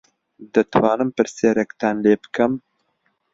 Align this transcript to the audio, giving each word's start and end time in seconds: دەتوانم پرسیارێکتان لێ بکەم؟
دەتوانم 0.53 1.09
پرسیارێکتان 1.17 1.95
لێ 2.03 2.13
بکەم؟ 2.21 2.53